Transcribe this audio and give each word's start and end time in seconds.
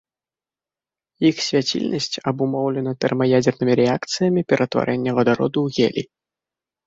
Іх 1.29 1.41
свяцільнасць 1.47 2.17
абумоўлена 2.31 2.91
тэрмаядзернымі 3.05 3.73
рэакцыямі 3.81 4.41
ператварэння 4.53 5.11
вадароду 5.19 5.59
ў 5.69 5.77
гелій. 5.77 6.05